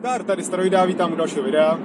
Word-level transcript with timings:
Zdar, 0.00 0.22
tady 0.22 0.42
Staroida, 0.42 0.84
vítám 0.84 1.12
u 1.12 1.16
dalšího 1.16 1.44
videa. 1.44 1.78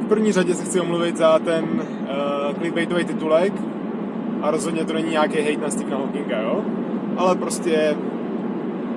V 0.00 0.08
první 0.08 0.32
řadě 0.32 0.54
se 0.54 0.64
chci 0.64 0.80
omluvit 0.80 1.16
za 1.16 1.38
ten 1.38 1.64
uh, 1.64 2.54
clickbaitový 2.54 3.04
titulek 3.04 3.52
a 4.42 4.50
rozhodně 4.50 4.84
to 4.84 4.92
není 4.92 5.10
nějaký 5.10 5.38
hate 5.38 5.56
na 5.56 5.70
Stephena 5.70 5.96
Hawkinga, 5.96 6.40
jo? 6.40 6.64
Ale 7.16 7.34
prostě 7.34 7.96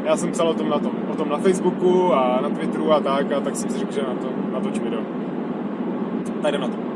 já 0.04 0.18
jsem 0.18 0.32
psal 0.32 0.48
o 0.48 0.54
tom 0.54 0.70
na, 0.70 0.80
tom, 0.80 0.92
o 1.12 1.16
tom 1.16 1.30
na 1.30 1.38
Facebooku 1.38 2.14
a 2.14 2.40
na 2.42 2.50
Twitteru 2.50 2.92
a 2.92 3.00
tak, 3.00 3.32
a 3.32 3.40
tak 3.40 3.56
jsem 3.56 3.70
si 3.70 3.80
řekl, 3.80 3.92
že 3.92 4.02
na 4.02 4.14
to 4.14 4.28
natočím 4.54 4.84
video. 4.84 5.02
Tak 6.42 6.50
jdem 6.50 6.62
na 6.62 6.68
to. 6.68 6.89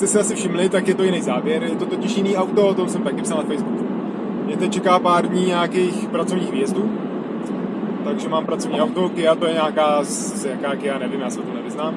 Jste 0.00 0.06
si 0.06 0.18
asi 0.18 0.34
všimli, 0.34 0.68
tak 0.68 0.88
je 0.88 0.94
to 0.94 1.04
jiný 1.04 1.20
záběr. 1.20 1.62
Je 1.62 1.76
to 1.76 1.86
totiž 1.86 2.16
jiný 2.16 2.36
auto, 2.36 2.68
o 2.68 2.74
tom 2.74 2.88
jsem 2.88 3.02
taky 3.02 3.22
psal 3.22 3.38
na 3.38 3.44
Facebooku. 3.44 3.84
Mě 4.46 4.56
teď 4.56 4.72
čeká 4.72 4.98
pár 4.98 5.28
dní 5.28 5.46
nějakých 5.46 6.08
pracovních 6.08 6.52
výjezdů, 6.52 6.90
takže 8.04 8.28
mám 8.28 8.46
pracovní 8.46 8.80
auto, 8.80 9.08
Kia 9.08 9.34
to 9.34 9.46
je 9.46 9.52
nějaká, 9.52 10.02
jaká 10.48 10.76
Kia, 10.76 10.98
nevím, 10.98 11.20
já 11.20 11.30
se 11.30 11.40
to 11.40 11.54
nevyznám. 11.54 11.94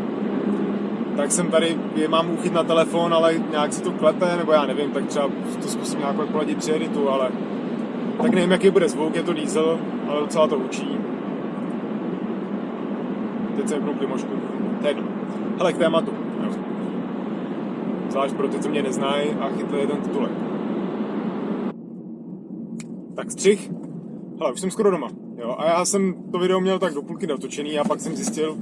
Tak 1.17 1.31
jsem 1.31 1.47
tady, 1.47 1.77
je, 1.95 2.07
mám 2.07 2.31
uchyt 2.31 2.53
na 2.53 2.63
telefon, 2.63 3.13
ale 3.13 3.33
nějak 3.51 3.73
se 3.73 3.81
to 3.81 3.91
klepe, 3.91 4.37
nebo 4.37 4.51
já 4.51 4.65
nevím, 4.65 4.91
tak 4.91 5.05
třeba 5.05 5.29
to 5.61 5.67
zkusím 5.67 5.99
nějak 5.99 6.15
poladit 6.15 6.57
při 6.57 6.75
editu, 6.75 7.09
ale 7.09 7.31
tak 8.21 8.31
nevím, 8.31 8.51
jaký 8.51 8.69
bude 8.69 8.89
zvuk, 8.89 9.15
je 9.15 9.23
to 9.23 9.33
diesel, 9.33 9.79
ale 10.07 10.19
docela 10.19 10.47
to 10.47 10.55
učí. 10.55 10.97
Teď 13.55 13.67
jsem 13.67 13.77
vypnul 13.77 13.95
klimošku. 13.95 14.31
Jedno. 14.87 15.03
Hele, 15.57 15.73
k 15.73 15.77
tématu. 15.77 16.11
Jo 16.43 16.62
zvlášť 18.13 18.35
pro 18.35 18.47
ty, 18.47 18.59
co 18.59 18.69
mě 18.69 18.83
neznají 18.83 19.29
a 19.29 19.49
chytli 19.49 19.79
jeden 19.79 20.01
titulek. 20.01 20.31
Tak 23.15 23.31
střih. 23.31 23.71
Hele, 24.39 24.53
už 24.53 24.59
jsem 24.59 24.71
skoro 24.71 24.91
doma. 24.91 25.09
Jo, 25.37 25.55
a 25.57 25.65
já 25.65 25.85
jsem 25.85 26.13
to 26.31 26.39
video 26.39 26.59
měl 26.59 26.79
tak 26.79 26.93
do 26.93 27.01
půlky 27.01 27.27
dotočený 27.27 27.79
a 27.79 27.83
pak 27.83 27.99
jsem 27.99 28.15
zjistil, 28.15 28.57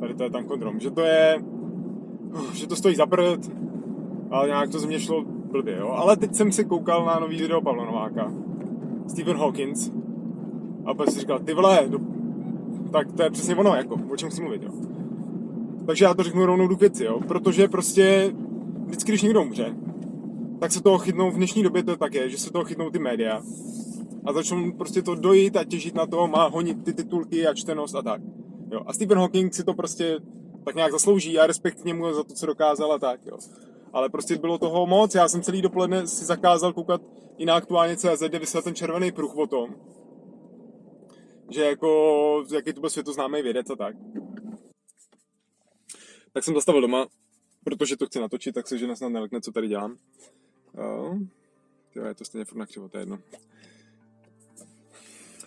tady 0.00 0.14
to 0.14 0.22
je 0.22 0.30
tam 0.30 0.44
kontrom, 0.44 0.80
že 0.80 0.90
to 0.90 1.00
je, 1.00 1.42
že 2.52 2.66
to 2.66 2.76
stojí 2.76 2.94
za 2.94 3.06
prd, 3.06 3.50
ale 4.30 4.48
nějak 4.48 4.70
to 4.70 4.78
ze 4.78 4.86
mě 4.86 5.00
šlo 5.00 5.24
blbě, 5.24 5.76
jo. 5.76 5.88
Ale 5.88 6.16
teď 6.16 6.34
jsem 6.34 6.52
si 6.52 6.64
koukal 6.64 7.04
na 7.04 7.18
nový 7.18 7.36
video 7.36 7.60
Pavla 7.60 7.84
Nováka, 7.84 8.32
Stephen 9.06 9.36
Hawkins, 9.36 9.90
a 10.84 10.94
pak 10.94 11.10
si 11.10 11.20
říkal, 11.20 11.38
ty 11.38 11.54
vole, 11.54 11.84
do... 11.88 11.98
tak 12.90 13.12
to 13.12 13.22
je 13.22 13.30
přesně 13.30 13.56
ono, 13.56 13.74
jako, 13.74 13.96
o 14.12 14.16
čem 14.16 14.30
chci 14.30 14.42
mluvit, 14.42 14.62
jo. 14.62 14.70
Takže 15.86 16.04
já 16.04 16.14
to 16.14 16.22
řeknu 16.22 16.46
rovnou 16.46 16.68
do 16.68 16.76
věci, 16.76 17.04
jo? 17.04 17.20
protože 17.28 17.68
prostě 17.68 18.32
vždycky, 18.92 19.12
když 19.12 19.22
někdo 19.22 19.42
umře, 19.42 19.74
tak 20.60 20.72
se 20.72 20.82
toho 20.82 20.98
chytnou, 20.98 21.30
v 21.30 21.36
dnešní 21.36 21.62
době 21.62 21.82
to 21.82 21.96
tak 21.96 22.14
je, 22.14 22.28
že 22.28 22.38
se 22.38 22.52
toho 22.52 22.64
chytnou 22.64 22.90
ty 22.90 22.98
média 22.98 23.42
a 24.24 24.32
začnou 24.32 24.72
prostě 24.72 25.02
to 25.02 25.14
dojít 25.14 25.56
a 25.56 25.64
těžit 25.64 25.94
na 25.94 26.06
to, 26.06 26.26
má 26.26 26.46
honit 26.46 26.84
ty 26.84 26.92
titulky 26.92 27.46
a 27.46 27.54
čtenost 27.54 27.94
a 27.94 28.02
tak. 28.02 28.20
Jo? 28.72 28.82
A 28.86 28.92
Stephen 28.92 29.18
Hawking 29.18 29.54
si 29.54 29.64
to 29.64 29.74
prostě 29.74 30.20
tak 30.64 30.74
nějak 30.74 30.92
zaslouží 30.92 31.38
a 31.38 31.46
respekt 31.46 31.80
k 31.80 31.84
němu 31.84 32.12
za 32.12 32.24
to, 32.24 32.34
co 32.34 32.46
dokázal 32.46 32.92
a 32.92 32.98
tak. 32.98 33.26
Jo? 33.26 33.38
Ale 33.92 34.08
prostě 34.08 34.36
bylo 34.36 34.58
toho 34.58 34.86
moc, 34.86 35.14
já 35.14 35.28
jsem 35.28 35.42
celý 35.42 35.62
dopoledne 35.62 36.06
si 36.06 36.24
zakázal 36.24 36.72
koukat 36.72 37.02
i 37.38 37.46
na 37.46 37.54
aktuálně 37.54 37.96
CZ, 37.96 38.22
kde 38.28 38.38
vysel 38.38 38.62
ten 38.62 38.74
červený 38.74 39.12
pruh 39.12 39.36
o 39.36 39.46
tom, 39.46 39.74
že 41.50 41.64
jako, 41.64 42.44
jaký 42.54 42.72
to 42.72 42.80
byl 42.80 42.90
světoznámý 42.90 43.42
vědec 43.42 43.70
a 43.70 43.76
tak 43.76 43.96
tak 46.32 46.44
jsem 46.44 46.54
zastavil 46.54 46.80
doma, 46.80 47.06
protože 47.64 47.96
to 47.96 48.06
chci 48.06 48.20
natočit, 48.20 48.54
tak 48.54 48.68
se 48.68 48.78
žena 48.78 48.96
snad 48.96 49.08
nelekne, 49.08 49.40
co 49.40 49.52
tady 49.52 49.68
dělám. 49.68 49.96
Jo, 51.94 52.04
je 52.08 52.14
to 52.14 52.24
stejně 52.24 52.44
furt 52.44 52.58
na 52.58 52.66
křivo, 52.66 52.88
to 52.88 52.98
je 52.98 53.02
jedno. 53.02 53.18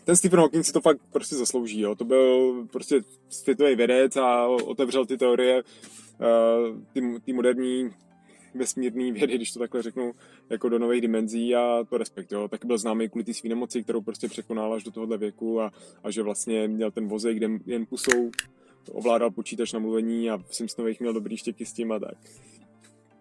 Ten 0.05 0.16
Stephen 0.16 0.39
Hawking 0.39 0.66
si 0.66 0.73
to 0.73 0.81
fakt 0.81 1.01
prostě 1.12 1.35
zaslouží, 1.35 1.79
jo. 1.79 1.95
To 1.95 2.06
byl 2.06 2.67
prostě 2.72 3.01
světový 3.29 3.75
vědec 3.75 4.16
a 4.16 4.47
otevřel 4.47 5.06
ty 5.06 5.17
teorie, 5.17 5.63
uh, 5.63 6.81
ty, 6.94 7.19
ty 7.25 7.34
moderní 7.34 7.90
vesmírný 8.56 9.11
vědy, 9.11 9.35
když 9.35 9.51
to 9.51 9.59
takhle 9.59 9.81
řeknu, 9.81 10.13
jako 10.50 10.69
do 10.69 10.79
nových 10.79 11.01
dimenzí 11.01 11.56
a 11.56 11.84
to 11.90 11.97
respekt, 11.97 12.31
jo. 12.31 12.47
Tak 12.47 12.66
byl 12.66 12.78
známý 12.78 13.09
kvůli 13.09 13.25
té 13.25 13.34
svý 13.34 13.50
nemoci, 13.50 13.84
kterou 13.84 14.01
prostě 14.01 14.28
překonal 14.28 14.73
až 14.73 14.84
do 14.84 14.91
tohohle 14.91 15.17
věku 15.17 15.61
a, 15.61 15.72
a 16.03 16.11
že 16.11 16.22
vlastně 16.22 16.67
měl 16.67 16.91
ten 16.91 17.07
vozej, 17.07 17.35
kde 17.35 17.50
jen 17.66 17.85
pusou 17.85 18.31
ovládal 18.91 19.31
počítač 19.31 19.73
na 19.73 19.79
mluvení 19.79 20.29
a 20.29 20.38
v 20.38 20.56
Simpsonových 20.56 21.00
měl 21.00 21.13
dobrý 21.13 21.38
štěky 21.38 21.66
s 21.66 21.73
tím 21.73 21.91
a 21.91 22.00
tak. 22.00 22.18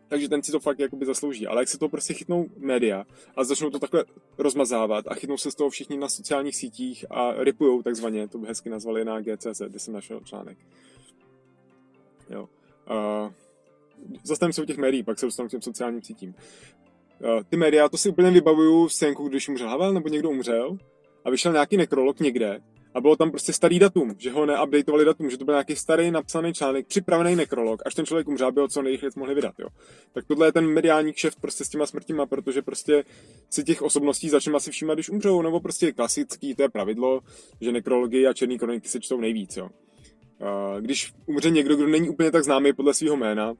Takže 0.08 0.28
ten 0.28 0.42
si 0.42 0.52
to 0.52 0.60
fakt 0.60 0.78
jakoby 0.78 1.06
zaslouží. 1.06 1.46
Ale 1.46 1.62
jak 1.62 1.68
se 1.68 1.78
to 1.78 1.88
prostě 1.88 2.14
chytnou 2.14 2.46
média 2.56 3.04
a 3.36 3.44
začnou 3.44 3.70
to 3.70 3.78
takhle 3.78 4.04
rozmazávat 4.38 5.08
a 5.08 5.14
chytnou 5.14 5.36
se 5.36 5.50
z 5.50 5.54
toho 5.54 5.70
všichni 5.70 5.96
na 5.96 6.08
sociálních 6.08 6.56
sítích 6.56 7.04
a 7.10 7.32
ripujou 7.44 7.82
takzvaně, 7.82 8.28
to 8.28 8.38
by 8.38 8.46
hezky 8.46 8.70
nazvali 8.70 9.04
na 9.04 9.20
GCZ, 9.20 9.62
kde 9.68 9.78
jsem 9.78 9.94
našel 9.94 10.20
článek. 10.20 10.58
Jo. 12.30 12.48
Uh, 12.90 13.32
zastavím 14.24 14.52
se 14.52 14.62
u 14.62 14.64
těch 14.64 14.76
médií, 14.76 15.02
pak 15.02 15.18
se 15.18 15.26
dostanu 15.26 15.48
k 15.48 15.50
těm 15.50 15.62
sociálním 15.62 16.02
sítím. 16.02 16.34
Uh, 17.18 17.42
ty 17.48 17.56
média, 17.56 17.88
to 17.88 17.96
si 17.96 18.08
úplně 18.08 18.30
vybavuju 18.30 18.88
scénku, 18.88 19.28
když 19.28 19.48
umřel 19.48 19.68
Havel 19.68 19.92
nebo 19.92 20.08
někdo 20.08 20.30
umřel 20.30 20.78
a 21.24 21.30
vyšel 21.30 21.52
nějaký 21.52 21.76
nekrolog 21.76 22.20
někde 22.20 22.60
a 22.94 23.00
bylo 23.00 23.16
tam 23.16 23.30
prostě 23.30 23.52
starý 23.52 23.78
datum, 23.78 24.14
že 24.18 24.30
ho 24.30 24.46
neupdateovali 24.46 25.04
datum, 25.04 25.30
že 25.30 25.38
to 25.38 25.44
byl 25.44 25.54
nějaký 25.54 25.76
starý 25.76 26.10
napsaný 26.10 26.52
článek, 26.52 26.86
připravený 26.86 27.36
nekrolog, 27.36 27.82
až 27.86 27.94
ten 27.94 28.06
člověk 28.06 28.28
umřel, 28.28 28.52
ho 28.58 28.68
co 28.68 28.82
nejrychleji 28.82 29.10
mohli 29.16 29.34
vydat, 29.34 29.54
jo. 29.58 29.68
Tak 30.12 30.24
tohle 30.24 30.48
je 30.48 30.52
ten 30.52 30.66
mediální 30.66 31.12
kšeft 31.12 31.40
prostě 31.40 31.64
s 31.64 31.68
těma 31.68 31.86
smrtima, 31.86 32.26
protože 32.26 32.62
prostě 32.62 33.04
si 33.50 33.64
těch 33.64 33.82
osobností 33.82 34.28
začneme 34.28 34.56
asi 34.56 34.70
všímat, 34.70 34.96
když 34.96 35.10
umřou, 35.10 35.42
nebo 35.42 35.60
prostě 35.60 35.92
klasický, 35.92 36.54
to 36.54 36.62
je 36.62 36.68
pravidlo, 36.68 37.20
že 37.60 37.72
nekrology 37.72 38.26
a 38.26 38.32
černý 38.32 38.58
kroniky 38.58 38.88
se 38.88 39.00
čtou 39.00 39.20
nejvíc, 39.20 39.56
jo. 39.56 39.68
Když 40.80 41.12
umře 41.26 41.50
někdo, 41.50 41.76
kdo 41.76 41.86
není 41.86 42.08
úplně 42.08 42.30
tak 42.30 42.44
známý 42.44 42.72
podle 42.72 42.94
svého 42.94 43.16
jména, 43.16 43.54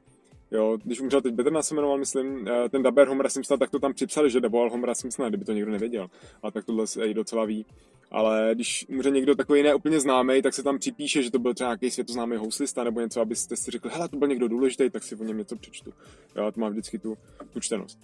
Jo, 0.54 0.78
když 0.84 1.00
umřel 1.00 1.20
teď 1.20 1.34
Betrna 1.34 1.62
se 1.62 1.75
jmenoval, 1.75 1.98
myslím, 1.98 2.48
eh, 2.48 2.69
ten 2.69 2.82
daber 2.82 3.09
Homera 3.09 3.28
Simpsona, 3.28 3.59
tak 3.59 3.70
to 3.70 3.78
tam 3.78 3.94
připsali, 3.94 4.31
že 4.31 4.41
daboval 4.41 4.70
Homera 4.70 4.94
Simpsona, 4.94 5.28
kdyby 5.28 5.44
to 5.44 5.53
někdo 5.53 5.70
nevěděl. 5.72 6.09
A 6.42 6.50
tak 6.50 6.65
tohle 6.65 6.87
se 6.87 7.06
i 7.06 7.15
docela 7.15 7.44
ví. 7.44 7.66
Ale 8.10 8.50
když 8.54 8.87
umře 8.88 9.10
někdo 9.10 9.34
takový 9.34 9.62
ne 9.62 9.75
úplně 9.75 10.00
známý, 10.00 10.42
tak 10.42 10.54
se 10.54 10.62
tam 10.62 10.78
připíše, 10.78 11.22
že 11.22 11.31
to 11.31 11.38
byl 11.38 11.54
třeba 11.54 11.69
nějaký 11.69 11.91
světoznámý 11.91 12.37
houslista 12.37 12.84
nebo 12.84 13.00
něco, 13.00 13.20
abyste 13.20 13.56
si 13.56 13.70
řekli, 13.70 13.91
hele, 13.94 14.09
to 14.09 14.16
byl 14.16 14.28
někdo 14.28 14.48
důležitý, 14.48 14.91
tak 14.91 15.03
si 15.03 15.16
o 15.16 15.25
něm 15.25 15.38
něco 15.38 15.56
přečtu. 15.56 15.92
Jo, 16.37 16.53
to 16.53 16.60
má 16.60 16.69
vždycky 16.69 16.98
tu, 16.98 17.16
tu 17.53 17.60
čtenost. 17.60 17.98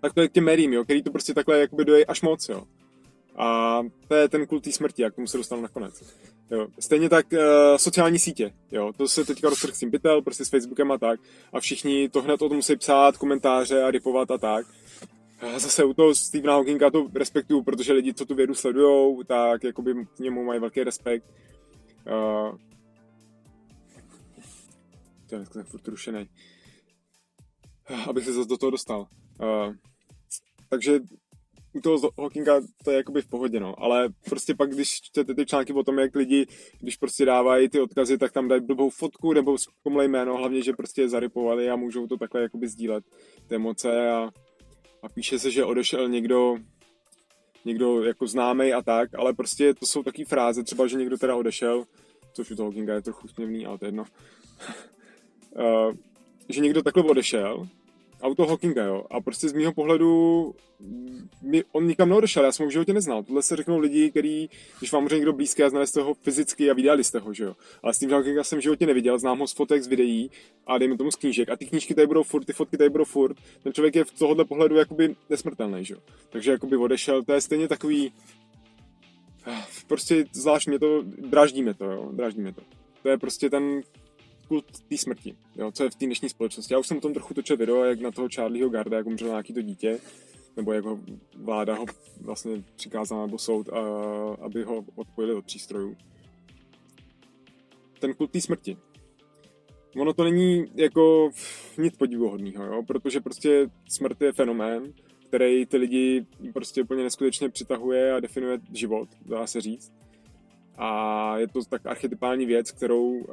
Tak 0.00 0.14
to 0.14 0.20
je 0.20 0.28
k 0.28 0.32
těm 0.32 0.44
médiím, 0.44 0.72
jo, 0.72 0.84
který 0.84 1.02
to 1.02 1.10
prostě 1.10 1.34
takhle 1.34 1.60
jakoby 1.60 1.84
dojí 1.84 2.06
až 2.06 2.22
moc, 2.22 2.48
jo. 2.48 2.64
A 3.36 3.80
to 4.08 4.14
je 4.14 4.28
ten 4.28 4.46
kult 4.46 4.74
smrti, 4.74 5.02
jak 5.02 5.14
tomu 5.14 5.26
se 5.26 5.36
dostanu 5.36 5.62
nakonec. 5.62 6.02
Jo. 6.50 6.66
Stejně 6.78 7.08
tak 7.08 7.26
uh, 7.32 7.38
sociální 7.76 8.18
sítě, 8.18 8.52
jo. 8.72 8.92
To 8.96 9.08
se 9.08 9.24
teďka 9.24 9.48
roztrh 9.48 9.74
s 9.74 9.78
tím 9.78 9.90
pytel, 9.90 10.22
prostě 10.22 10.44
s 10.44 10.48
Facebookem 10.48 10.92
a 10.92 10.98
tak. 10.98 11.20
A 11.52 11.60
všichni 11.60 12.08
to 12.08 12.22
hned 12.22 12.42
o 12.42 12.48
tom 12.48 12.56
musí 12.56 12.76
psát, 12.76 13.16
komentáře 13.16 13.82
a 13.82 13.90
ripovat 13.90 14.30
a 14.30 14.38
tak. 14.38 14.66
A 15.40 15.58
zase 15.58 15.84
u 15.84 15.94
toho 15.94 16.14
Stephena 16.14 16.52
Hawkinga 16.52 16.90
to 16.90 17.08
respektuju, 17.14 17.62
protože 17.62 17.92
lidi, 17.92 18.14
co 18.14 18.26
tu 18.26 18.34
vědu 18.34 18.54
sledujou, 18.54 19.22
tak 19.22 19.64
jakoby 19.64 19.94
k 20.16 20.18
němu 20.18 20.44
mají 20.44 20.60
velký 20.60 20.84
respekt. 20.84 21.24
Uh, 22.06 22.58
to 25.28 25.34
je 25.34 25.38
dneska 25.38 25.62
furt 25.62 25.88
rušený. 25.88 26.28
Abych 28.08 28.24
se 28.24 28.32
zase 28.32 28.48
do 28.48 28.56
toho 28.56 28.70
dostal. 28.70 29.06
Uh, 29.40 29.74
takže 30.68 31.00
u 31.74 31.80
toho 31.80 32.10
Hawkinga 32.18 32.60
to 32.84 32.90
je 32.90 32.96
jakoby 32.96 33.22
v 33.22 33.26
pohodě, 33.26 33.60
no. 33.60 33.74
Ale 33.82 34.08
prostě 34.24 34.54
pak, 34.54 34.70
když 34.70 34.88
čtete 35.02 35.34
ty 35.34 35.46
články 35.46 35.72
o 35.72 35.82
tom, 35.82 35.98
jak 35.98 36.16
lidi, 36.16 36.46
když 36.80 36.96
prostě 36.96 37.24
dávají 37.24 37.68
ty 37.68 37.80
odkazy, 37.80 38.18
tak 38.18 38.32
tam 38.32 38.48
dají 38.48 38.60
blbou 38.60 38.90
fotku 38.90 39.32
nebo 39.32 39.58
zkomlej 39.58 40.08
jméno, 40.08 40.36
hlavně, 40.36 40.62
že 40.62 40.72
prostě 40.72 41.02
je 41.02 41.08
zarypovali 41.08 41.70
a 41.70 41.76
můžou 41.76 42.06
to 42.06 42.16
takhle 42.16 42.42
jakoby 42.42 42.68
sdílet, 42.68 43.04
ty 43.48 43.54
emoce 43.54 44.10
a, 44.10 44.30
a 45.02 45.08
píše 45.08 45.38
se, 45.38 45.50
že 45.50 45.64
odešel 45.64 46.08
někdo, 46.08 46.56
někdo 47.64 48.04
jako 48.04 48.26
známý 48.26 48.72
a 48.72 48.82
tak, 48.82 49.14
ale 49.14 49.32
prostě 49.32 49.74
to 49.74 49.86
jsou 49.86 50.02
taky 50.02 50.24
fráze, 50.24 50.64
třeba, 50.64 50.86
že 50.86 50.96
někdo 50.96 51.18
teda 51.18 51.36
odešel, 51.36 51.84
což 52.32 52.50
u 52.50 52.56
toho 52.56 52.66
Hawkinga 52.66 52.94
je 52.94 53.02
trochu 53.02 53.28
směvný, 53.28 53.66
ale 53.66 53.78
to 53.78 53.84
je 53.84 53.88
jedno. 53.88 54.04
uh, 55.56 55.94
že 56.48 56.60
někdo 56.60 56.82
takhle 56.82 57.02
odešel 57.02 57.68
auto 58.24 58.46
Hawkinga, 58.46 58.84
jo. 58.84 59.04
A 59.10 59.20
prostě 59.20 59.48
z 59.48 59.52
mého 59.52 59.72
pohledu 59.72 60.54
mi, 61.42 61.64
on 61.72 61.86
nikam 61.86 62.08
neodešel, 62.08 62.44
já 62.44 62.52
jsem 62.52 62.64
ho 62.64 62.68
v 62.68 62.72
životě 62.72 62.92
neznal. 62.92 63.22
Tohle 63.22 63.42
se 63.42 63.56
řeknou 63.56 63.78
lidi, 63.78 64.10
který, 64.10 64.48
když 64.78 64.92
vám 64.92 65.02
může 65.02 65.16
někdo 65.16 65.32
blízký 65.32 65.62
a 65.62 65.70
znali 65.70 65.86
jste 65.86 66.02
ho 66.02 66.14
fyzicky 66.14 66.70
a 66.70 66.74
vydali 66.74 67.04
jste 67.04 67.18
ho, 67.18 67.34
že 67.34 67.44
jo. 67.44 67.56
Ale 67.82 67.94
s 67.94 67.98
tím 67.98 68.10
Hawkinga 68.10 68.44
jsem 68.44 68.58
v 68.58 68.62
životě 68.62 68.86
neviděl, 68.86 69.18
znám 69.18 69.38
ho 69.38 69.46
z 69.46 69.52
fotek, 69.52 69.82
z 69.82 69.86
videí 69.86 70.30
a 70.66 70.78
dejme 70.78 70.96
tomu 70.96 71.10
z 71.10 71.16
knížek. 71.16 71.48
A 71.48 71.56
ty 71.56 71.66
knížky 71.66 71.94
tady 71.94 72.06
budou 72.06 72.22
furt, 72.22 72.44
ty 72.44 72.52
fotky 72.52 72.76
tady 72.76 72.90
budou 72.90 73.04
furt. 73.04 73.36
Ten 73.62 73.72
člověk 73.72 73.94
je 73.94 74.04
v 74.04 74.10
tohohle 74.10 74.44
pohledu 74.44 74.76
jakoby 74.76 75.16
nesmrtelný, 75.30 75.84
že 75.84 75.94
jo. 75.94 76.00
Takže 76.30 76.50
jakoby 76.50 76.76
odešel, 76.76 77.22
to 77.22 77.32
je 77.32 77.40
stejně 77.40 77.68
takový, 77.68 78.12
prostě 79.86 80.24
zvlášť 80.32 80.68
mě 80.68 80.78
to, 80.78 81.02
dráždíme 81.02 81.74
to, 81.74 81.84
jo, 81.84 82.08
dráždíme 82.12 82.52
to. 82.52 82.62
To 83.02 83.08
je 83.08 83.18
prostě 83.18 83.50
ten 83.50 83.82
kult 84.48 84.80
té 84.88 84.98
smrti, 84.98 85.36
jo, 85.56 85.72
co 85.72 85.84
je 85.84 85.90
v 85.90 85.94
té 85.94 86.06
dnešní 86.06 86.28
společnosti. 86.28 86.74
Já 86.74 86.80
už 86.80 86.86
jsem 86.86 86.96
o 86.96 87.00
tom 87.00 87.14
trochu 87.14 87.34
točil 87.34 87.56
video, 87.56 87.84
jak 87.84 88.00
na 88.00 88.10
toho 88.10 88.28
Charlieho 88.34 88.70
Garda, 88.70 88.96
jak 88.96 89.06
umřel 89.06 89.28
nějaký 89.28 89.52
to 89.52 89.62
dítě, 89.62 89.98
nebo 90.56 90.72
jak 90.72 90.84
ho 90.84 91.00
vláda 91.36 91.74
ho 91.74 91.86
vlastně 92.20 92.64
přikázala 92.76 93.26
nebo 93.26 93.38
soud, 93.38 93.68
a, 93.68 93.80
aby 94.40 94.62
ho 94.62 94.84
odpojili 94.94 95.34
od 95.34 95.44
přístrojů. 95.44 95.96
Ten 98.00 98.14
kult 98.14 98.30
té 98.30 98.40
smrti. 98.40 98.76
Ono 99.96 100.12
to 100.12 100.24
není 100.24 100.64
jako 100.74 101.30
nic 101.78 101.96
podivuhodného, 101.96 102.64
jo? 102.64 102.82
protože 102.86 103.20
prostě 103.20 103.70
smrt 103.88 104.22
je 104.22 104.32
fenomén, 104.32 104.92
který 105.28 105.66
ty 105.66 105.76
lidi 105.76 106.26
prostě 106.52 106.82
úplně 106.82 107.02
neskutečně 107.02 107.48
přitahuje 107.48 108.12
a 108.12 108.20
definuje 108.20 108.58
život, 108.72 109.08
dá 109.26 109.46
se 109.46 109.60
říct. 109.60 109.92
A 110.76 111.38
je 111.38 111.48
to 111.48 111.64
tak 111.64 111.86
archetypální 111.86 112.46
věc, 112.46 112.70
kterou 112.70 113.10
uh, 113.10 113.24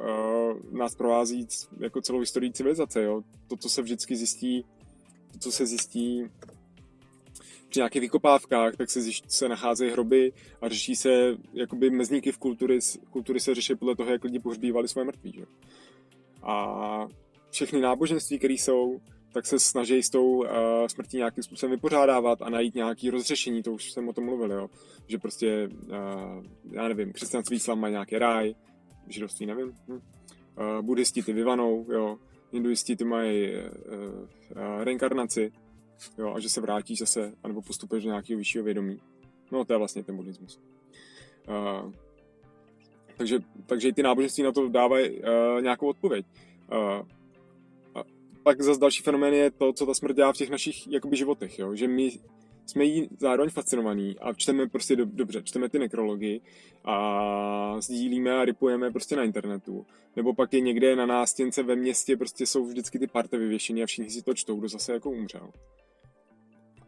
nás 0.72 0.94
provází 0.94 1.46
jako 1.80 2.00
celou 2.00 2.20
historii 2.20 2.52
civilizace. 2.52 3.02
Jo? 3.02 3.22
To, 3.48 3.56
co 3.56 3.68
se 3.68 3.82
vždycky 3.82 4.16
zjistí, 4.16 4.64
to, 5.32 5.38
co 5.38 5.52
se 5.52 5.66
zjistí 5.66 6.24
při 7.68 7.80
nějakých 7.80 8.00
vykopávkách, 8.00 8.76
tak 8.76 8.90
se, 8.90 9.00
zjišť, 9.00 9.24
se 9.30 9.48
nacházejí 9.48 9.90
hroby 9.92 10.32
a 10.60 10.68
řeší 10.68 10.96
se, 10.96 11.36
jakoby 11.52 11.90
mezníky 11.90 12.32
v 12.32 12.38
kultury, 12.38 12.78
kultury 13.10 13.40
se 13.40 13.54
řeší 13.54 13.74
podle 13.74 13.96
toho, 13.96 14.10
jak 14.10 14.24
lidi 14.24 14.38
pohřbívali 14.38 14.88
své 14.88 15.04
mrtví. 15.04 15.32
Že? 15.32 15.44
A 16.42 17.06
všechny 17.50 17.80
náboženství, 17.80 18.38
které 18.38 18.54
jsou, 18.54 19.00
tak 19.32 19.46
se 19.46 19.58
snaží 19.58 20.02
s 20.02 20.10
tou 20.10 20.26
uh, 20.26 20.46
smrtí 20.86 21.16
nějakým 21.16 21.42
způsobem 21.42 21.70
vypořádávat 21.70 22.42
a 22.42 22.50
najít 22.50 22.74
nějaké 22.74 23.10
rozřešení, 23.10 23.62
to 23.62 23.72
už 23.72 23.92
jsem 23.92 24.08
o 24.08 24.12
tom 24.12 24.24
mluvil, 24.24 24.52
jo. 24.52 24.70
že 25.06 25.18
prostě, 25.18 25.68
uh, 25.68 26.44
já 26.70 26.88
nevím, 26.88 27.12
křesťanství 27.12 27.56
islám 27.56 27.80
mají 27.80 27.92
nějaký 27.92 28.18
ráj, 28.18 28.54
židovství 29.08 29.46
nevím, 29.46 29.72
hm. 29.88 29.92
uh, 29.92 30.00
buddhisti 30.82 31.22
ty 31.22 31.32
vyvanou, 31.32 31.86
jo, 31.92 32.18
hinduisti 32.52 32.96
ty 32.96 33.04
mají 33.04 33.50
uh, 33.50 33.58
uh, 33.58 34.84
reinkarnaci, 34.84 35.52
jo, 36.18 36.34
a 36.34 36.40
že 36.40 36.48
se 36.48 36.60
vrátíš 36.60 36.98
zase, 36.98 37.32
anebo 37.42 37.62
postupuješ 37.62 38.04
do 38.04 38.10
nějakého 38.10 38.38
vyššího 38.38 38.64
vědomí. 38.64 39.00
No, 39.52 39.64
to 39.64 39.72
je 39.72 39.78
vlastně 39.78 40.04
ten 40.04 40.16
buddhismus. 40.16 40.60
Uh, 41.48 41.92
takže, 43.16 43.38
takže 43.66 43.88
i 43.88 43.92
ty 43.92 44.02
náboženství 44.02 44.44
na 44.44 44.52
to 44.52 44.68
dávají 44.68 45.10
uh, 45.10 45.62
nějakou 45.62 45.86
odpověď. 45.86 46.26
Uh, 46.72 47.06
pak 48.42 48.62
zase 48.62 48.80
další 48.80 49.02
fenomén 49.02 49.34
je 49.34 49.50
to, 49.50 49.72
co 49.72 49.86
ta 49.86 49.94
smrt 49.94 50.16
dělá 50.16 50.32
v 50.32 50.36
těch 50.36 50.50
našich 50.50 50.88
jakoby, 50.88 51.16
životech, 51.16 51.58
jo? 51.58 51.74
že 51.74 51.88
my 51.88 52.10
jsme 52.66 52.84
jí 52.84 53.08
zároveň 53.18 53.50
fascinovaní 53.50 54.18
a 54.18 54.32
čteme 54.32 54.68
prostě 54.68 54.96
do, 54.96 55.04
dobře, 55.04 55.42
čteme 55.42 55.68
ty 55.68 55.78
nekrology 55.78 56.40
a 56.84 57.76
sdílíme 57.80 58.38
a 58.38 58.44
ripujeme 58.44 58.90
prostě 58.90 59.16
na 59.16 59.22
internetu. 59.22 59.86
Nebo 60.16 60.34
pak 60.34 60.52
je 60.52 60.60
někde 60.60 60.96
na 60.96 61.06
nástěnce 61.06 61.62
ve 61.62 61.76
městě 61.76 62.16
prostě 62.16 62.46
jsou 62.46 62.64
vždycky 62.64 62.98
ty 62.98 63.06
parte 63.06 63.38
vyvěšený 63.38 63.82
a 63.82 63.86
všichni 63.86 64.10
si 64.10 64.22
to 64.22 64.34
čtou, 64.34 64.56
kdo 64.56 64.68
zase 64.68 64.92
jako 64.92 65.10
umřel. 65.10 65.50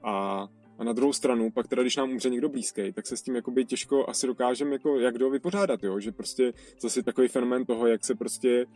A, 0.03 0.49
a 0.79 0.85
na 0.85 0.93
druhou 0.93 1.12
stranu, 1.12 1.51
pak 1.51 1.69
teda, 1.69 1.83
když 1.83 1.97
nám 1.97 2.11
umře 2.11 2.31
někdo 2.31 2.49
blízký, 2.49 2.93
tak 2.93 3.06
se 3.06 3.17
s 3.17 3.23
tím 3.23 3.35
jakoby 3.37 3.65
těžko 3.65 4.09
asi 4.09 4.27
dokážeme 4.27 4.73
jako, 4.73 4.99
jak 4.99 5.19
do 5.19 5.31
vypořádat, 5.31 5.85
jo? 5.85 6.01
že 6.01 6.12
prostě 6.12 6.53
zase 6.81 7.03
takový 7.03 7.29
fenomén 7.29 7.65
toho, 7.65 7.87
jak 7.87 8.05
se 8.05 8.15
prostě 8.15 8.67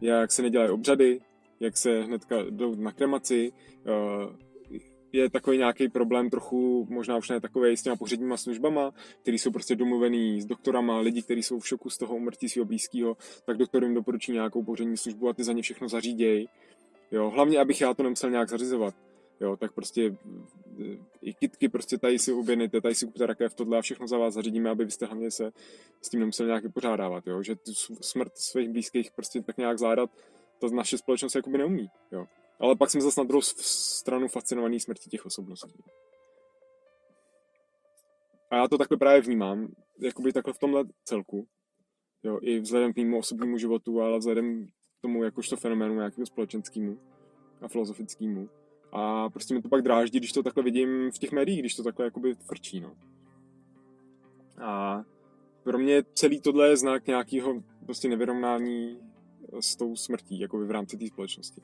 jak 0.00 0.32
se 0.32 0.42
nedělají 0.42 0.70
obřady, 0.70 1.20
jak 1.60 1.76
se 1.76 2.02
hnedka 2.02 2.36
jdou 2.50 2.74
na 2.74 2.92
kremaci, 2.92 3.52
eh, 3.86 4.48
je 5.12 5.30
takový 5.30 5.58
nějaký 5.58 5.88
problém 5.88 6.30
trochu, 6.30 6.86
možná 6.90 7.16
už 7.16 7.28
ne 7.28 7.40
takový 7.40 7.76
s 7.76 7.82
těma 7.82 7.96
pohřebníma 7.96 8.36
službama, 8.36 8.92
který 9.22 9.38
jsou 9.38 9.50
prostě 9.50 9.76
domluvený 9.76 10.42
s 10.42 10.46
doktorama, 10.46 10.98
lidi, 10.98 11.22
kteří 11.22 11.42
jsou 11.42 11.58
v 11.58 11.68
šoku 11.68 11.90
z 11.90 11.98
toho 11.98 12.16
umrtí 12.16 12.48
svého 12.48 12.64
blízkého, 12.66 13.16
tak 13.44 13.56
doktor 13.56 13.82
jim 13.84 13.94
doporučí 13.94 14.32
nějakou 14.32 14.62
pohřební 14.62 14.96
službu 14.96 15.28
a 15.28 15.32
ty 15.32 15.44
za 15.44 15.52
ně 15.52 15.62
všechno 15.62 15.88
zaříděj. 15.88 16.48
Jo, 17.12 17.30
hlavně, 17.30 17.58
abych 17.58 17.80
já 17.80 17.94
to 17.94 18.02
nemusel 18.02 18.30
nějak 18.30 18.48
zařizovat. 18.48 18.94
Jo, 19.40 19.56
tak 19.56 19.72
prostě 19.72 20.16
eh, 20.80 20.98
i 21.22 21.34
kitky 21.34 21.68
prostě 21.68 21.98
tady 21.98 22.18
si 22.18 22.32
objednete, 22.32 22.80
tady 22.80 22.94
si 22.94 23.06
kupte 23.06 23.26
rakev, 23.26 23.54
tohle 23.54 23.78
a 23.78 23.82
všechno 23.82 24.08
za 24.08 24.18
vás 24.18 24.34
zařídíme, 24.34 24.70
aby 24.70 24.84
byste 24.84 25.06
hlavně 25.06 25.30
se 25.30 25.50
s 26.02 26.08
tím 26.08 26.20
nemuseli 26.20 26.46
nějak 26.46 26.62
vypořádávat, 26.62 27.26
jo, 27.26 27.42
že 27.42 27.56
tu 27.56 27.72
smrt 28.00 28.36
svých 28.36 28.68
blízkých 28.68 29.10
prostě 29.10 29.42
tak 29.42 29.56
nějak 29.56 29.78
zvládat 29.78 30.10
to 30.60 30.68
naše 30.68 30.98
společnost 30.98 31.34
jakoby 31.34 31.58
neumí. 31.58 31.90
Jo. 32.12 32.26
Ale 32.60 32.76
pak 32.76 32.90
jsme 32.90 33.00
zase 33.00 33.20
na 33.20 33.24
druhou 33.24 33.42
stranu 33.42 34.28
fascinovaný 34.28 34.80
smrti 34.80 35.10
těch 35.10 35.26
osobností. 35.26 35.82
A 38.50 38.56
já 38.56 38.68
to 38.68 38.78
takhle 38.78 38.96
právě 38.96 39.20
vnímám, 39.20 39.68
jakoby 40.00 40.32
takhle 40.32 40.52
v 40.52 40.58
tomhle 40.58 40.84
celku. 41.04 41.46
Jo, 42.22 42.38
I 42.42 42.60
vzhledem 42.60 42.92
k 42.92 42.96
mému 42.96 43.18
osobnímu 43.18 43.58
životu, 43.58 44.00
ale 44.00 44.18
vzhledem 44.18 44.66
k 44.66 45.00
tomu 45.02 45.24
jakožto 45.24 45.56
fenoménu 45.56 45.94
nějakého 45.94 46.26
společenskému 46.26 46.98
a 47.60 47.68
filozofickému. 47.68 48.48
A 48.92 49.30
prostě 49.30 49.54
mi 49.54 49.62
to 49.62 49.68
pak 49.68 49.82
dráždí, 49.82 50.18
když 50.18 50.32
to 50.32 50.42
takhle 50.42 50.62
vidím 50.62 51.10
v 51.10 51.18
těch 51.18 51.32
médiích, 51.32 51.60
když 51.60 51.74
to 51.74 51.82
takhle 51.82 52.04
jakoby 52.04 52.34
frčí, 52.34 52.80
no. 52.80 52.96
A 54.62 55.02
pro 55.62 55.78
mě 55.78 56.02
celý 56.14 56.40
tohle 56.40 56.68
je 56.68 56.76
znak 56.76 57.06
nějakého 57.06 57.62
prostě 57.86 58.08
nevyrovnání 58.08 59.00
s 59.60 59.76
tou 59.76 59.96
smrtí, 59.96 60.40
jako 60.40 60.58
v 60.58 60.70
rámci 60.70 60.96
té 60.96 61.06
společnosti. 61.06 61.62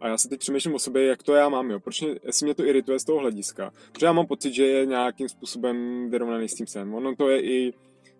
A 0.00 0.08
já 0.08 0.18
se 0.18 0.28
teď 0.28 0.40
přemýšlím 0.40 0.74
o 0.74 0.78
sobě, 0.78 1.06
jak 1.06 1.22
to 1.22 1.34
já 1.34 1.48
mám, 1.48 1.70
jo. 1.70 1.80
Proč 1.80 2.00
mě, 2.00 2.18
jestli 2.24 2.46
mě 2.46 2.54
to 2.54 2.66
irituje 2.66 2.98
z 2.98 3.04
toho 3.04 3.18
hlediska. 3.18 3.72
Protože 3.92 4.06
já 4.06 4.12
mám 4.12 4.26
pocit, 4.26 4.54
že 4.54 4.66
je 4.66 4.86
nějakým 4.86 5.28
způsobem 5.28 6.10
vyrovnaný 6.10 6.48
s 6.48 6.54
tím 6.54 6.66
sem. 6.66 6.94
Ono 6.94 7.16
to 7.16 7.28
je 7.28 7.42
i 7.42 7.74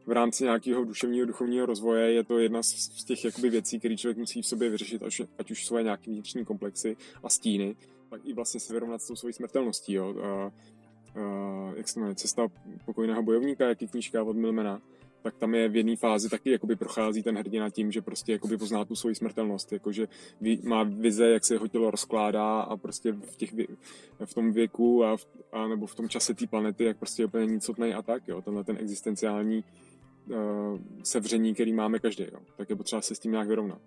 v 0.07 0.13
rámci 0.13 0.45
nějakého 0.45 0.85
duševního, 0.85 1.27
duchovního 1.27 1.67
rozvoje, 1.67 2.13
je 2.13 2.25
to 2.25 2.39
jedna 2.39 2.63
z, 2.63 2.67
z 2.69 3.05
těch 3.05 3.25
jakoby 3.25 3.51
věcí, 3.51 3.79
které 3.79 3.97
člověk 3.97 4.19
musí 4.19 4.43
v 4.43 4.47
sobě 4.47 4.71
vyřešit, 4.71 5.03
ať, 5.03 5.21
ať 5.39 5.51
už 5.51 5.67
svoje 5.67 5.85
nějaké 5.85 6.11
vnitřní 6.11 6.45
komplexy 6.45 6.97
a 7.23 7.31
stíny, 7.31 7.77
pak 8.09 8.21
i 8.25 8.33
vlastně 8.33 8.61
se 8.61 8.73
vyrovnat 8.73 9.03
s 9.03 9.07
tou 9.07 9.17
svojí 9.17 9.35
smrtelností, 9.35 9.93
jo. 9.93 10.15
A, 10.23 10.27
a, 10.29 10.53
jak 11.77 11.89
se 11.89 12.01
jmenuje, 12.01 12.15
Cesta 12.15 12.49
pokojného 12.85 13.23
bojovníka, 13.23 13.69
jaký 13.69 13.89
knížka 13.89 14.23
od 14.23 14.37
Milmana 14.37 14.83
tak 15.25 15.37
tam 15.37 15.55
je 15.55 15.69
v 15.69 15.77
jedné 15.77 15.97
fázi 15.97 16.29
taky 16.29 16.51
jakoby 16.51 16.77
prochází 16.77 17.23
ten 17.23 17.39
hrdina 17.39 17.71
tím, 17.71 17.93
že 17.93 18.03
prostě 18.03 18.33
jakoby 18.33 18.59
pozná 18.59 18.85
tu 18.85 18.97
svoji 18.97 19.15
smrtelnost, 19.15 19.73
jakože 19.73 20.09
má 20.63 20.83
vize, 20.83 21.29
jak 21.29 21.45
se 21.45 21.55
jeho 21.55 21.69
tělo 21.69 21.91
rozkládá 21.91 22.61
a 22.61 22.77
prostě 22.77 23.13
v, 23.13 23.37
těch, 23.37 23.55
v 24.25 24.35
tom 24.35 24.53
věku 24.53 25.05
a, 25.05 25.17
v, 25.17 25.27
a 25.53 25.69
nebo 25.69 25.87
v 25.87 25.95
tom 25.95 26.09
čase 26.09 26.35
té 26.35 26.47
planety, 26.47 26.85
jak 26.85 26.99
prostě 26.99 27.23
je 27.23 27.27
úplně 27.27 27.47
nicotnej 27.47 27.95
a 27.95 28.03
tak, 28.03 28.29
jo, 28.29 28.43
tenhle 28.43 28.65
ten 28.65 28.77
existenciální 28.81 29.65
uh, 30.29 30.37
sevření, 31.03 31.55
který 31.55 31.73
máme 31.73 31.99
každý, 31.99 32.25
jo, 32.25 32.41
tak 32.57 32.71
je 32.71 32.77
potřeba 32.77 33.03
se 33.03 33.15
s 33.15 33.19
tím 33.19 33.33
nějak 33.33 33.49
vyrovnat 33.49 33.81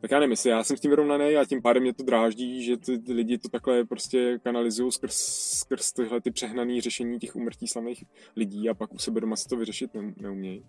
tak 0.00 0.10
já 0.10 0.20
nevím, 0.20 0.36
já 0.46 0.64
jsem 0.64 0.76
s 0.76 0.80
tím 0.80 0.90
vyrovnaný 0.90 1.36
a 1.36 1.44
tím 1.44 1.62
pádem 1.62 1.82
mě 1.82 1.94
to 1.94 2.02
dráždí, 2.02 2.64
že 2.64 2.76
ty, 2.76 3.12
lidi 3.12 3.38
to 3.38 3.48
takhle 3.48 3.84
prostě 3.84 4.38
kanalizují 4.42 4.92
skrz, 4.92 5.16
skrz 5.58 5.92
tyhle 5.92 6.20
ty 6.20 6.30
přehnané 6.30 6.80
řešení 6.80 7.18
těch 7.18 7.36
umrtí 7.36 7.68
slavných 7.68 8.04
lidí 8.36 8.68
a 8.68 8.74
pak 8.74 8.92
u 8.92 8.98
sebe 8.98 9.20
doma 9.20 9.36
si 9.36 9.48
to 9.48 9.56
vyřešit 9.56 9.94
ne, 9.94 10.14
neumějí. 10.16 10.64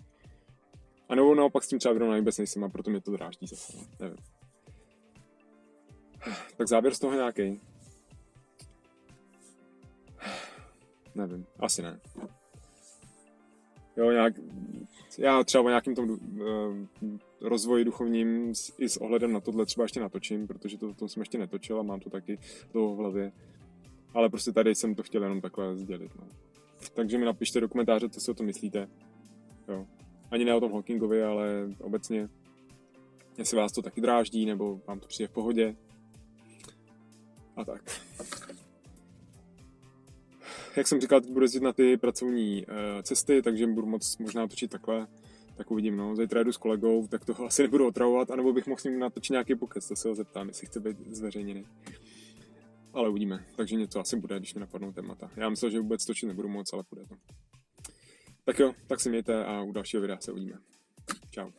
A 1.10 1.16
nebo 1.16 1.36
naopak 1.36 1.64
s 1.64 1.68
tím 1.68 1.80
třeba 1.80 1.94
vyrovnaný 1.94 2.22
vůbec 2.22 2.38
nejsem 2.38 2.64
a 2.64 2.70
proto 2.70 2.90
mě 2.90 3.02
to 3.02 3.12
dráždí 3.12 3.48
zase, 3.48 3.78
nevím. 4.00 4.18
Tak 6.58 6.68
závěr 6.68 6.94
z 6.94 7.00
toho 7.00 7.14
nějaký. 7.14 7.62
Nevím, 11.16 11.46
asi 11.60 11.82
ne. 11.82 12.00
Jo, 13.98 14.12
nějak, 14.12 14.34
já 15.18 15.44
třeba 15.44 15.64
o 15.64 15.68
nějakým 15.68 15.96
tom 15.96 16.10
uh, 16.10 16.18
rozvoji 17.42 17.86
duchovním 17.86 18.54
i 18.78 18.90
s 18.90 18.98
ohledem 18.98 19.34
na 19.34 19.40
tohle 19.40 19.66
třeba 19.66 19.86
ještě 19.86 20.00
natočím, 20.00 20.48
protože 20.48 20.78
to, 20.78 20.94
to 20.94 21.08
jsem 21.08 21.22
ještě 21.22 21.38
netočil 21.38 21.80
a 21.80 21.84
mám 21.84 22.00
to 22.00 22.10
taky 22.10 22.40
dlouho 22.74 22.96
v 22.96 22.98
hlavě. 22.98 23.32
Ale 24.14 24.30
prostě 24.30 24.52
tady 24.52 24.76
jsem 24.76 24.96
to 24.96 25.04
chtěl 25.04 25.24
jenom 25.24 25.42
takhle 25.42 25.78
sdělit. 25.78 26.12
No. 26.16 26.28
Takže 26.94 27.18
mi 27.18 27.26
napište 27.26 27.62
do 27.62 27.70
komentáře, 27.70 28.10
co 28.10 28.22
si 28.22 28.32
o 28.32 28.34
tom 28.34 28.46
myslíte. 28.46 28.90
Jo. 29.68 29.86
Ani 30.32 30.46
ne 30.46 30.56
o 30.56 30.60
tom 30.60 30.72
Hawkingovi, 30.72 31.24
ale 31.24 31.70
obecně. 31.80 32.28
Jestli 33.38 33.58
vás 33.58 33.72
to 33.72 33.82
taky 33.82 34.02
dráždí, 34.02 34.46
nebo 34.46 34.82
vám 34.88 35.00
to 35.00 35.08
přijde 35.08 35.28
v 35.28 35.32
pohodě. 35.32 35.76
A 37.56 37.66
tak. 37.66 38.02
Jak 40.78 40.88
jsem 40.88 41.02
říkal, 41.02 41.22
teď 41.22 41.32
budu 41.32 41.44
jezdit 41.44 41.64
na 41.64 41.74
ty 41.74 41.98
pracovní 41.98 42.66
uh, 42.66 42.74
cesty, 43.02 43.42
takže 43.42 43.68
budu 43.68 43.88
moc 43.88 44.18
možná 44.18 44.48
točit 44.48 44.72
takhle 44.72 45.08
tak 45.58 45.72
uvidím, 45.72 45.98
no. 45.98 46.16
Zítra 46.16 46.44
jdu 46.44 46.52
s 46.52 46.58
kolegou, 46.58 47.08
tak 47.08 47.26
toho 47.26 47.46
asi 47.46 47.62
nebudu 47.62 47.88
otravovat, 47.88 48.32
anebo 48.32 48.54
bych 48.54 48.68
mohl 48.68 48.82
s 48.82 48.84
ním 48.84 49.00
natočit 49.00 49.32
nějaký 49.32 49.56
pokec, 49.56 49.88
to 49.88 49.96
se 49.96 50.10
ho 50.10 50.16
zeptám, 50.16 50.48
jestli 50.48 50.68
chce 50.68 50.80
být 50.80 50.98
zveřejněný. 51.08 51.66
Ale 52.94 53.10
uvidíme, 53.10 53.46
takže 53.56 53.76
něco 53.76 54.00
asi 54.00 54.16
bude, 54.16 54.40
když 54.40 54.54
mi 54.54 54.60
napadnou 54.60 54.92
témata. 54.92 55.32
Já 55.36 55.50
myslím, 55.50 55.72
že 55.72 55.80
vůbec 55.80 56.06
točit 56.06 56.26
nebudu 56.26 56.48
moc, 56.48 56.74
ale 56.74 56.84
bude 56.90 57.06
to. 57.06 57.16
Tak 58.46 58.60
jo, 58.60 58.74
tak 58.88 59.00
si 59.00 59.10
mějte 59.10 59.46
a 59.46 59.62
u 59.62 59.72
dalšího 59.72 60.02
videa 60.02 60.18
se 60.20 60.32
uvidíme. 60.32 60.58
Čau. 61.30 61.52